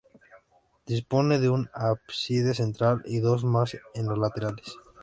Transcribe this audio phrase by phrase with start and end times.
[0.87, 4.75] Dispone de un ábside central y dos más en los laterales.